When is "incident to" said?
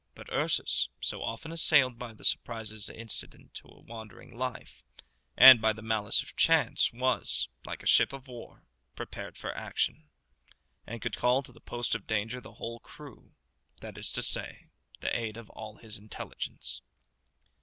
2.89-3.67